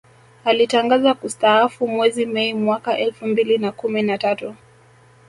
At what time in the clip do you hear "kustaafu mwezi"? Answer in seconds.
1.13-2.25